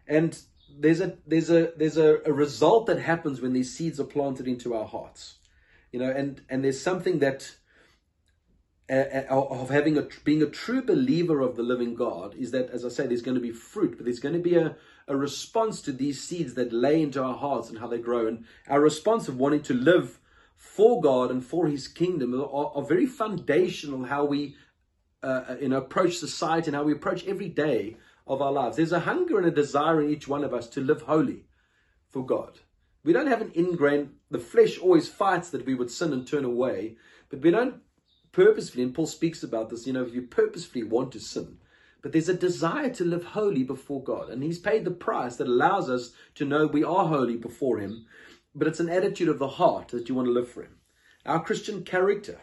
[0.08, 0.38] And
[0.80, 4.48] there's a there's a there's a, a result that happens when these seeds are planted
[4.48, 5.36] into our hearts.
[5.92, 7.56] You know, and and there's something that
[8.90, 12.84] uh, of having a being a true believer of the living God is that, as
[12.84, 14.76] I say, there's going to be fruit, but there's going to be a,
[15.08, 18.28] a response to these seeds that lay into our hearts and how they grow.
[18.28, 20.20] And our response of wanting to live
[20.64, 24.06] for God and for His kingdom are, are very foundational.
[24.06, 24.56] How we,
[25.22, 28.78] uh, you know, approach society and how we approach every day of our lives.
[28.78, 31.44] There's a hunger and a desire in each one of us to live holy
[32.10, 32.60] for God.
[33.04, 34.14] We don't have an ingrained.
[34.32, 36.96] The flesh always fights that we would sin and turn away,
[37.30, 37.82] but we don't
[38.32, 41.58] purposefully, and Paul speaks about this, you know, if you purposefully want to sin,
[42.02, 44.30] but there's a desire to live holy before God.
[44.30, 48.06] And He's paid the price that allows us to know we are holy before Him,
[48.56, 50.78] but it's an attitude of the heart that you want to live for Him.
[51.26, 52.40] Our Christian character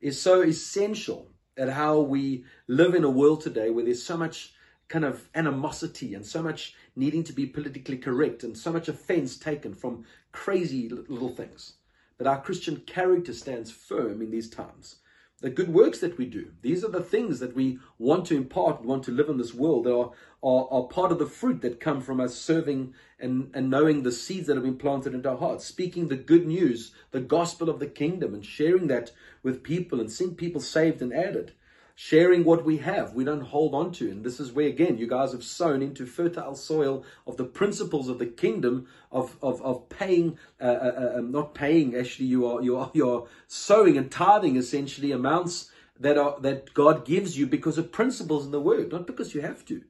[0.00, 4.54] is so essential at how we live in a world today where there's so much
[4.88, 9.36] kind of animosity and so much needing to be politically correct and so much offense
[9.36, 11.74] taken from crazy little things.
[12.18, 14.96] But our Christian character stands firm in these times
[15.42, 16.52] the good works that we do.
[16.62, 19.52] These are the things that we want to impart we want to live in this
[19.52, 19.84] world.
[19.84, 20.12] They are,
[20.42, 24.12] are, are part of the fruit that come from us serving and, and knowing the
[24.12, 27.80] seeds that have been planted into our hearts, speaking the good news, the gospel of
[27.80, 29.10] the kingdom, and sharing that
[29.42, 31.52] with people and seeing people saved and added
[31.94, 34.10] sharing what we have, we don't hold on to.
[34.10, 38.08] And this is where, again, you guys have sown into fertile soil of the principles
[38.08, 42.46] of the kingdom of, of, of paying, uh, uh, uh um, not paying, actually, you
[42.46, 47.38] are, you are, you are sowing and tithing essentially amounts that are, that God gives
[47.38, 49.82] you because of principles in the word, not because you have to.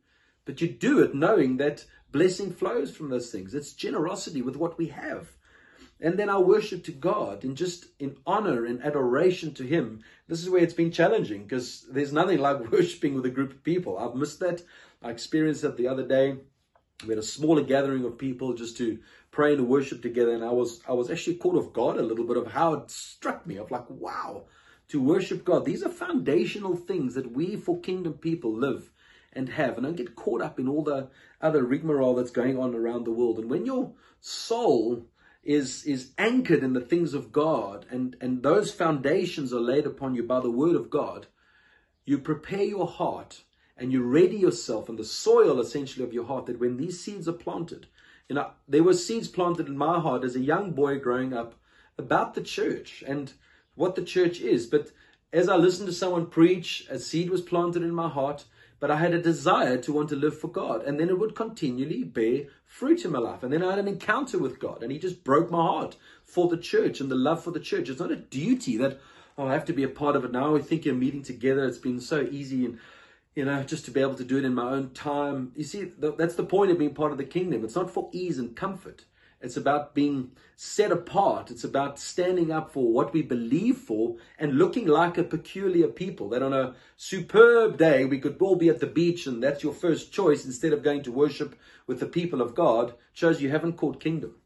[0.45, 3.55] But you do it knowing that blessing flows from those things.
[3.55, 5.33] It's generosity with what we have
[6.03, 10.03] and then our worship to God in just in honor and adoration to Him.
[10.27, 13.63] This is where it's been challenging because there's nothing like worshiping with a group of
[13.63, 13.97] people.
[13.97, 14.63] I've missed that.
[15.01, 16.39] I experienced that the other day.
[17.05, 18.99] We had a smaller gathering of people just to
[19.31, 22.25] pray and worship together, and I was I was actually caught off guard a little
[22.25, 24.45] bit of how it struck me of like, wow,
[24.89, 25.65] to worship God.
[25.65, 28.91] These are foundational things that we for kingdom people live
[29.33, 31.09] and have, and don't get caught up in all the
[31.41, 33.39] other rigmarole that's going on around the world.
[33.39, 35.07] And when your soul
[35.43, 40.15] is is anchored in the things of God and and those foundations are laid upon
[40.15, 41.27] you by the word of God.
[42.05, 43.43] You prepare your heart
[43.77, 47.27] and you ready yourself in the soil essentially of your heart that when these seeds
[47.27, 47.87] are planted
[48.29, 51.55] you know there were seeds planted in my heart as a young boy growing up
[51.99, 53.33] about the church and
[53.75, 54.67] what the church is.
[54.67, 54.91] But
[55.33, 58.45] as I listened to someone preach a seed was planted in my heart
[58.83, 60.83] but I had a desire to want to live for God.
[60.83, 63.45] And then it would continually bear fruit in my life.
[63.45, 66.49] And then I had an encounter with God, and He just broke my heart for
[66.49, 67.89] the church and the love for the church.
[67.89, 68.99] It's not a duty that,
[69.39, 70.57] oh, I have to be a part of it now.
[70.57, 71.65] I think you're meeting together.
[71.65, 72.81] It's been so easy and
[73.37, 75.53] you know, just to be able to do it in my own time.
[75.55, 77.65] You see, that's the point of being part of the kingdom.
[77.65, 79.05] It's not for ease and comfort.
[79.43, 81.51] It's about being set apart.
[81.51, 86.29] It's about standing up for what we believe for and looking like a peculiar people.
[86.29, 89.75] That on a superb day, we could all be at the beach and that's your
[89.75, 93.77] first choice instead of going to worship with the people of God, shows you haven't
[93.77, 94.37] caught kingdom.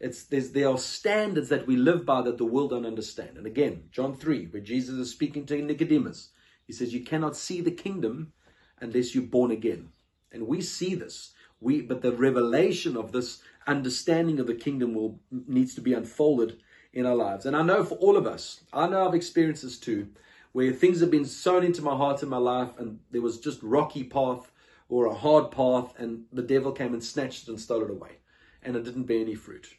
[0.00, 3.36] It's, there are standards that we live by that the world don't understand.
[3.36, 6.30] And again, John 3, where Jesus is speaking to Nicodemus,
[6.66, 8.32] he says, You cannot see the kingdom
[8.80, 9.90] unless you're born again.
[10.30, 11.32] And we see this.
[11.60, 16.58] We, but the revelation of this understanding of the kingdom will needs to be unfolded
[16.92, 17.46] in our lives.
[17.46, 20.08] And I know for all of us, I know I've experienced this too,
[20.52, 23.62] where things have been sown into my heart and my life, and there was just
[23.62, 24.50] rocky path
[24.88, 28.18] or a hard path, and the devil came and snatched it and stole it away,
[28.62, 29.74] and it didn't bear any fruit.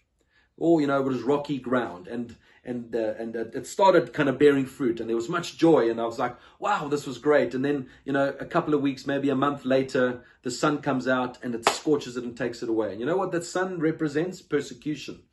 [0.60, 2.36] Or you know, it was rocky ground, and
[2.66, 5.00] and uh, and it started kind of bearing fruit.
[5.00, 5.90] And there was much joy.
[5.90, 7.54] And I was like wow this was great.
[7.54, 11.08] And then you know a couple of weeks maybe a month later the sun comes
[11.08, 12.92] out and it scorches it and takes it away.
[12.92, 14.42] And you know what that sun represents?
[14.42, 15.24] Persecution.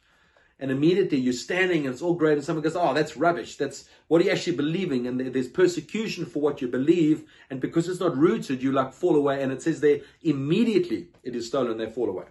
[0.58, 2.38] And immediately you're standing and it's all great.
[2.38, 3.56] And someone goes oh that's rubbish.
[3.56, 5.06] That's what are you actually believing?
[5.06, 7.24] And there's persecution for what you believe.
[7.50, 9.42] And because it's not rooted you like fall away.
[9.42, 11.76] And it says there immediately it is stolen.
[11.76, 12.26] They fall away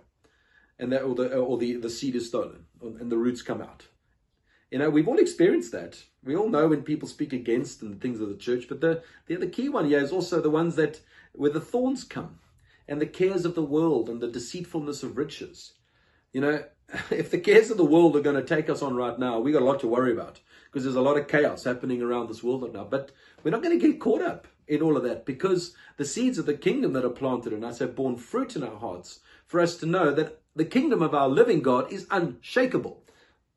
[0.80, 3.61] and that or the uh, or the the seed is stolen and the roots come
[3.61, 3.88] out
[4.71, 6.03] you know, we've all experienced that.
[6.23, 9.03] We all know when people speak against and the things of the church, but the,
[9.28, 10.99] the other key one here is also the ones that
[11.34, 12.39] where the thorns come
[12.88, 15.73] and the cares of the world and the deceitfulness of riches.
[16.34, 16.63] You know,
[17.11, 19.51] if the cares of the world are going to take us on right now, we
[19.51, 22.43] got a lot to worry about because there's a lot of chaos happening around this
[22.43, 22.84] world right now.
[22.84, 23.11] But
[23.43, 26.47] we're not going to get caught up in all of that because the seeds of
[26.47, 29.78] the kingdom that are planted in us have borne fruit in our hearts for us
[29.78, 33.03] to know that the kingdom of our living God is unshakable.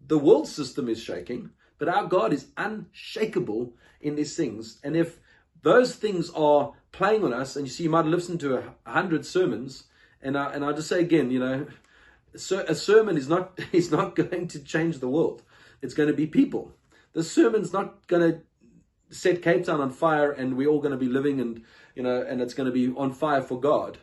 [0.06, 4.78] The world system is shaking, but our God is unshakable in these things.
[4.82, 5.18] And if
[5.62, 9.24] those things are playing on us, and you see, you might listen to a hundred
[9.24, 9.84] sermons,
[10.22, 11.66] and I, and I just say again, you know,
[12.34, 15.42] a sermon is not is not going to change the world.
[15.82, 16.72] It's going to be people.
[17.12, 18.40] The sermon's not going to
[19.10, 21.62] set Cape Town on fire, and we're all going to be living, and
[21.94, 23.98] you know, and it's going to be on fire for God.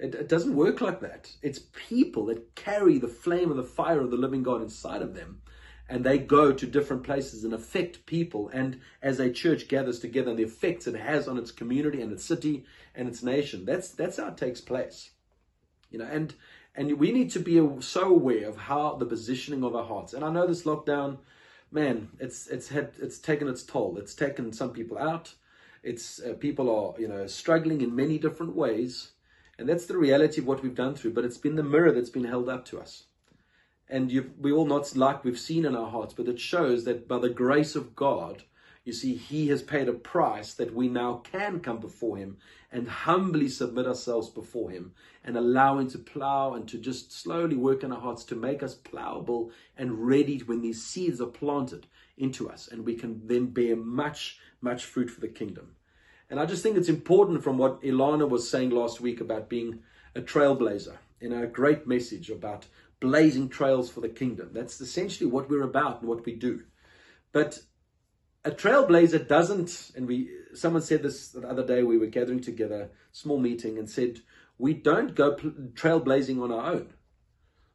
[0.00, 1.30] It, it doesn't work like that.
[1.42, 5.14] It's people that carry the flame of the fire of the living God inside of
[5.14, 5.42] them
[5.90, 8.48] and they go to different places and affect people.
[8.50, 12.24] And as a church gathers together the effects it has on its community and its
[12.24, 15.10] city and its nation, that's that's how it takes place.
[15.90, 16.32] You know, and
[16.76, 20.14] and we need to be so aware of how the positioning of our hearts.
[20.14, 21.18] And I know this lockdown,
[21.72, 23.98] man, it's it's had it's taken its toll.
[23.98, 25.34] It's taken some people out.
[25.82, 29.10] It's uh, people are you know struggling in many different ways,
[29.60, 31.12] and that's the reality of what we've done through.
[31.12, 33.04] But it's been the mirror that's been held up to us
[33.90, 37.18] and we all not like we've seen in our hearts, but it shows that by
[37.18, 38.44] the grace of God,
[38.84, 42.38] you see, He has paid a price that we now can come before Him
[42.70, 44.92] and humbly submit ourselves before Him
[45.24, 48.62] and allow Him to plow and to just slowly work in our hearts to make
[48.62, 51.86] us plowable and ready when these seeds are planted
[52.16, 55.74] into us and we can then bear much, much fruit for the kingdom.
[56.30, 59.80] And I just think it's important from what Ilana was saying last week about being
[60.14, 62.66] a trailblazer in a great message about
[63.00, 64.50] blazing trails for the kingdom.
[64.52, 66.62] That's essentially what we're about and what we do.
[67.32, 67.58] But
[68.44, 72.90] a trailblazer doesn't, and we someone said this the other day, we were gathering together,
[73.12, 74.20] small meeting, and said,
[74.58, 76.92] we don't go trailblazing on our own.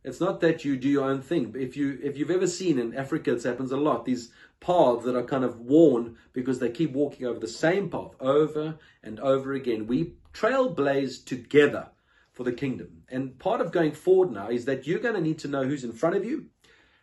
[0.06, 1.56] It's not that you do your own thing.
[1.58, 4.06] If you if you've ever seen in Africa, it happens a lot.
[4.06, 4.30] These
[4.60, 8.78] paths that are kind of worn because they keep walking over the same path over
[9.02, 9.88] and over again.
[9.88, 11.90] We trailblaze together
[12.32, 13.02] for the kingdom.
[13.10, 15.84] And part of going forward now is that you're going to need to know who's
[15.84, 16.46] in front of you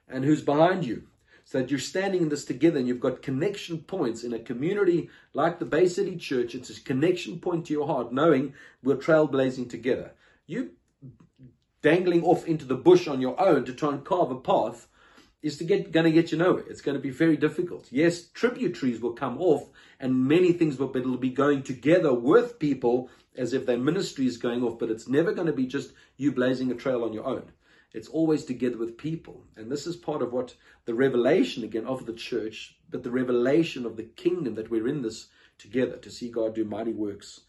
[0.06, 1.08] and who's behind you.
[1.44, 5.10] So that you're standing in this together and you've got connection points in a community
[5.34, 6.54] like the Bay City Church.
[6.54, 10.12] It's a connection point to your heart, knowing we're trailblazing together.
[10.46, 10.70] You
[11.82, 14.88] dangling off into the bush on your own to try and carve a path
[15.42, 16.64] is to get going to get you nowhere.
[16.68, 17.88] It's going to be very difficult.
[17.90, 19.68] Yes, tributaries will come off,
[19.98, 24.36] and many things will, it'll be going together with people as if their ministry is
[24.36, 24.78] going off.
[24.78, 27.50] But it's never going to be just you blazing a trail on your own.
[27.92, 30.54] It's always together with people, and this is part of what
[30.86, 35.02] the revelation again of the church, but the revelation of the kingdom that we're in
[35.02, 35.26] this
[35.58, 37.40] together to see God do mighty works.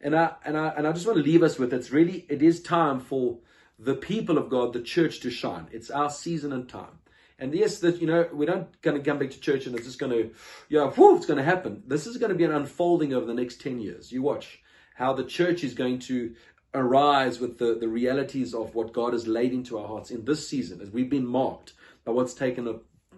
[0.00, 2.42] And I and I and I just want to leave us with it's really it
[2.42, 3.38] is time for
[3.82, 5.66] the people of God, the church to shine.
[5.72, 6.98] It's our season and time.
[7.38, 9.86] And yes, that you know, we're not going to come back to church and it's
[9.86, 10.30] just going to,
[10.68, 11.82] yeah, whew, it's going to happen.
[11.86, 14.12] This is going to be an unfolding over the next 10 years.
[14.12, 14.60] You watch.
[14.96, 16.34] how the church is going to
[16.74, 20.46] arise with the, the realities of what God has laid into our hearts in this
[20.46, 21.72] season as we've been marked
[22.04, 22.74] by what's taken a,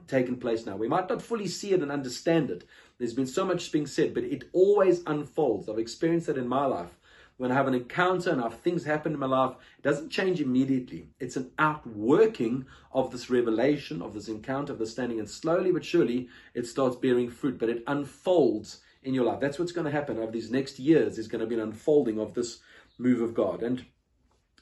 [0.07, 0.77] taken place now.
[0.77, 2.65] We might not fully see it and understand it.
[2.99, 5.69] There's been so much being said, but it always unfolds.
[5.69, 6.97] I've experienced that in my life.
[7.43, 10.40] When I have an encounter and have things happen in my life, it doesn't change
[10.40, 11.09] immediately.
[11.18, 15.84] It's an outworking of this revelation, of this encounter, of the standing, and slowly but
[15.84, 19.40] surely it starts bearing fruit, but it unfolds in your life.
[19.40, 21.18] That's what's going to happen over these next years.
[21.18, 22.61] Is going to be an unfolding of this
[22.97, 23.64] move of God.
[23.64, 23.86] And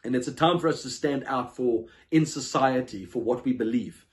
[0.03, 3.53] and it's a time for us to stand out for in society for what we
[3.53, 4.07] believe.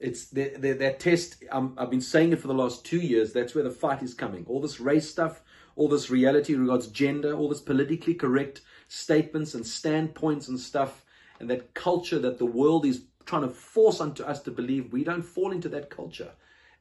[0.00, 1.44] It's the, the, that test.
[1.52, 3.32] Um, I've been saying it for the last two years.
[3.32, 4.44] That's where the fight is coming.
[4.48, 5.40] All this race stuff,
[5.78, 11.04] all this reality regards gender, all this politically correct statements and standpoints and stuff,
[11.38, 14.92] and that culture that the world is trying to force onto us to believe.
[14.92, 16.32] We don't fall into that culture,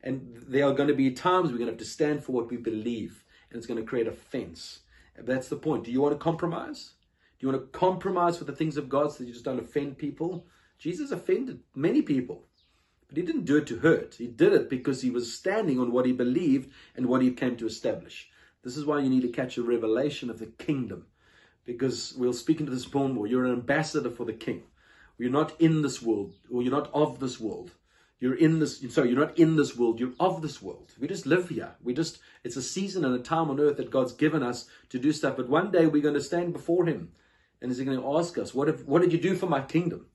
[0.02, 2.50] and there are going to be times we're going to have to stand for what
[2.50, 4.80] we believe, and it's going to create offense.
[5.16, 5.84] That's the point.
[5.84, 6.94] Do you want to compromise?
[7.38, 9.60] Do you want to compromise with the things of God so that you just don't
[9.60, 10.48] offend people?
[10.80, 12.48] Jesus offended many people,
[13.08, 14.16] but he didn't do it to hurt.
[14.16, 17.58] He did it because he was standing on what he believed and what he came
[17.58, 18.32] to establish.
[18.64, 21.06] This is why you need to catch a revelation of the kingdom,
[21.66, 23.28] because we'll speak into this more.
[23.28, 24.64] You're an ambassador for the king.
[25.18, 27.72] You're not in this world, or you're not of this world.
[28.20, 30.92] You're in this, sorry, you're not in this world, you're of this world.
[31.00, 31.76] We just live here.
[31.84, 34.98] We just, it's a season and a time on earth that God's given us to
[34.98, 35.38] do stuff.
[35.38, 37.12] But one day we're going to stand before Him
[37.62, 40.08] and He's going to ask us, what, if, what did you do for my kingdom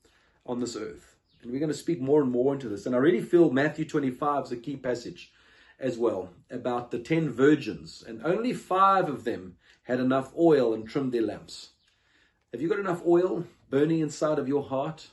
[0.45, 1.15] on this earth?
[1.43, 2.87] And we're going to speak more and more into this.
[2.87, 5.33] And I really feel Matthew 25 is a key passage
[5.79, 10.89] as well about the 10 virgins, and only five of them had enough oil and
[10.89, 11.71] trimmed their lamps.
[12.53, 15.09] Have you got enough oil burning inside of your heart?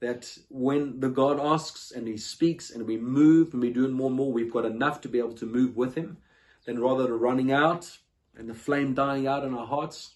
[0.00, 4.08] that when the God asks and He speaks and we move and we do more
[4.08, 6.16] and more, we've got enough to be able to move with Him,
[6.64, 7.98] then rather than running out
[8.36, 10.14] and the flame dying out in our hearts.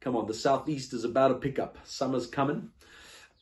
[0.00, 1.78] Come on, the southeast is about to pick up.
[1.84, 2.70] Summer's coming,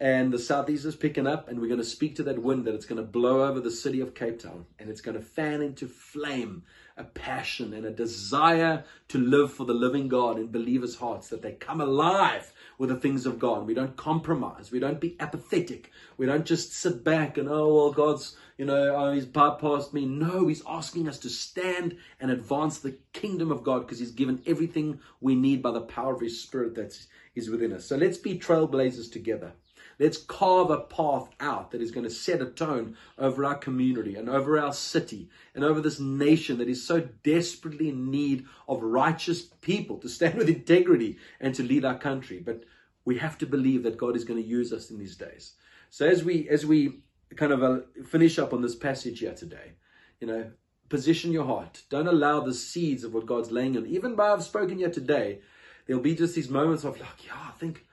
[0.01, 2.74] and the southeast is picking up, and we're going to speak to that wind that
[2.74, 5.61] it's going to blow over the city of Cape Town, and it's going to fan
[5.61, 6.62] into flame
[6.96, 11.42] a passion and a desire to live for the living God in believers' hearts, that
[11.42, 13.66] they come alive with the things of God.
[13.66, 14.70] We don't compromise.
[14.70, 15.90] We don't be apathetic.
[16.16, 20.07] We don't just sit back and, oh, well, God's, you know, oh, he's bypassed me.
[20.07, 24.42] No, he's asking us to stand and advance the kingdom of God because he's given
[24.46, 26.98] everything we need by the power of his spirit that
[27.34, 27.86] is within us.
[27.86, 29.53] So let's be trailblazers together.
[30.01, 34.16] Let's carve a path out that is going to set a tone over our community
[34.16, 38.82] and over our city and over this nation that is so desperately in need of
[38.82, 42.38] righteous people to stand with integrity and to lead our country.
[42.38, 42.64] But
[43.05, 45.53] we have to believe that God is going to use us in these days.
[45.90, 47.01] So as we as we
[47.36, 49.72] kind of uh, finish up on this passage here today,
[50.18, 50.51] you know,
[50.88, 51.82] position your heart.
[51.90, 53.86] Don't allow the seeds of what God's laying on.
[53.86, 55.40] Even by I've spoken here today,
[55.86, 57.84] there'll be just these moments of like, yeah, I think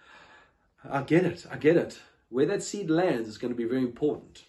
[0.90, 1.46] I get it.
[1.52, 2.00] I get it.
[2.30, 4.44] Where that seed lands is going to be very important.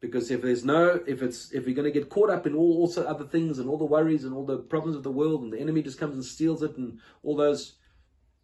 [0.00, 2.78] Because if there's no, if it's, if you're going to get caught up in all
[2.78, 5.52] also other things and all the worries and all the problems of the world and
[5.52, 7.76] the enemy just comes and steals it and all those,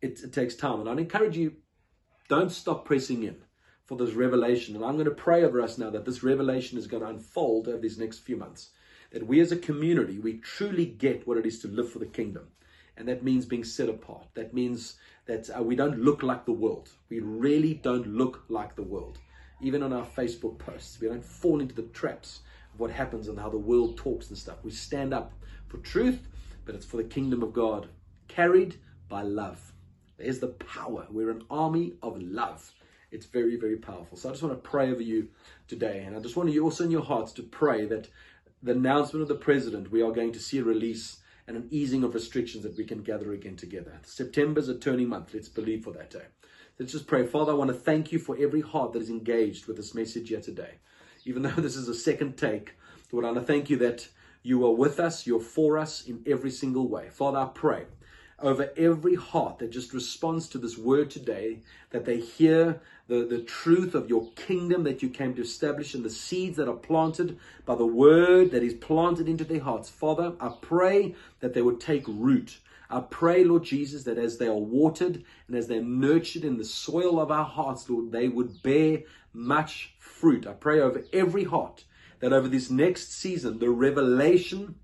[0.01, 0.81] it, it takes time.
[0.81, 1.55] And I'd encourage you,
[2.29, 3.37] don't stop pressing in
[3.85, 4.75] for this revelation.
[4.75, 7.69] And I'm going to pray over us now that this revelation is going to unfold
[7.69, 8.71] over these next few months.
[9.13, 12.07] That we as a community, we truly get what it is to live for the
[12.07, 12.49] kingdom.
[12.97, 14.27] And that means being set apart.
[14.35, 16.91] That means that uh, we don't look like the world.
[17.09, 19.19] We really don't look like the world.
[19.61, 22.41] Even on our Facebook posts, we don't fall into the traps
[22.75, 24.59] of what happens and how the world talks and stuff.
[24.63, 25.33] We stand up
[25.69, 26.29] for truth,
[26.65, 27.89] but it's for the kingdom of God,
[28.29, 28.77] carried
[29.09, 29.73] by love.
[30.19, 31.07] There's the power.
[31.11, 32.73] We're an army of love.
[33.11, 34.17] It's very, very powerful.
[34.17, 35.29] So I just want to pray over you
[35.69, 36.05] today.
[36.07, 38.09] And I just want you also in your hearts to pray that
[38.63, 42.05] the announcement of the president, we are going to see a release and an easing
[42.05, 43.99] of restrictions that we can gather again together.
[44.05, 45.35] September is a turning month.
[45.35, 46.25] Let's believe for that day.
[46.79, 47.27] Let's just pray.
[47.27, 50.29] Father, I want to thank you for every heart that is engaged with this message
[50.29, 50.75] here today.
[51.25, 52.75] Even though this is a second take,
[53.11, 54.09] Lord, I want to thank you that
[54.43, 57.09] you are with us, you're for us in every single way.
[57.11, 57.85] Father, I pray
[58.43, 63.43] over every heart that just responds to this word today, that they hear the, the
[63.43, 67.39] truth of your kingdom that you came to establish and the seeds that are planted
[67.65, 69.89] by the word that is planted into their hearts.
[69.89, 72.59] Father, I pray that they would take root.
[72.91, 76.65] I pray, Lord Jesus, that as they are watered and as they're nurtured in the
[76.65, 80.47] soil of our hearts, Lord, they would bear much fruit.
[80.47, 81.85] I pray over every heart
[82.21, 84.77] that over this next season, the revelation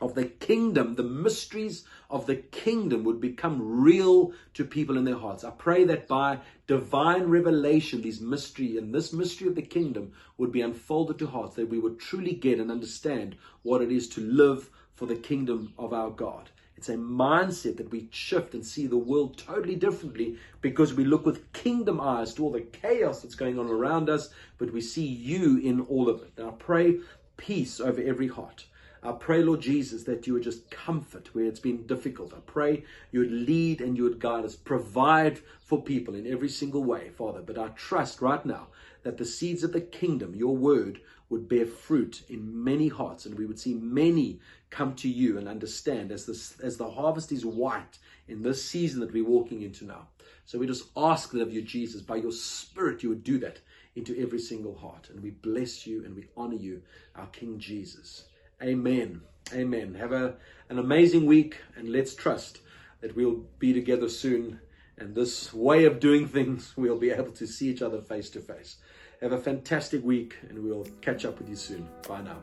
[0.00, 5.18] of the kingdom, the mysteries of the kingdom would become real to people in their
[5.18, 5.44] hearts.
[5.44, 10.52] I pray that by divine revelation, these mystery and this mystery of the kingdom would
[10.52, 14.20] be unfolded to hearts, that we would truly get and understand what it is to
[14.20, 16.50] live for the kingdom of our God.
[16.76, 21.24] It's a mindset that we shift and see the world totally differently because we look
[21.24, 24.28] with kingdom eyes to all the chaos that's going on around us,
[24.58, 26.32] but we see you in all of it.
[26.36, 26.98] Now, I pray
[27.38, 28.66] peace over every heart.
[29.06, 32.34] I pray, Lord Jesus, that you would just comfort where it's been difficult.
[32.34, 32.82] I pray
[33.12, 37.10] you would lead and you would guide us, provide for people in every single way,
[37.10, 37.40] Father.
[37.40, 38.66] But I trust right now
[39.04, 43.38] that the seeds of the kingdom, your word, would bear fruit in many hearts and
[43.38, 44.40] we would see many
[44.70, 48.98] come to you and understand as this as the harvest is white in this season
[49.00, 50.08] that we're walking into now.
[50.46, 53.60] So we just ask that of you, Jesus, by your spirit you would do that
[53.94, 55.10] into every single heart.
[55.10, 56.82] And we bless you and we honor you,
[57.14, 58.24] our King Jesus.
[58.62, 59.22] Amen.
[59.52, 59.94] Amen.
[59.94, 60.34] Have a,
[60.68, 62.60] an amazing week and let's trust
[63.00, 64.60] that we'll be together soon.
[64.98, 68.40] And this way of doing things, we'll be able to see each other face to
[68.40, 68.76] face.
[69.20, 71.88] Have a fantastic week and we'll catch up with you soon.
[72.08, 72.38] Bye now.